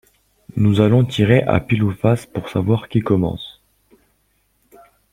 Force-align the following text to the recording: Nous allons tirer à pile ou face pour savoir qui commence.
Nous 0.57 0.81
allons 0.81 1.05
tirer 1.05 1.43
à 1.43 1.59
pile 1.59 1.83
ou 1.83 1.91
face 1.91 2.25
pour 2.25 2.49
savoir 2.49 2.89
qui 2.89 3.01
commence. 3.01 3.61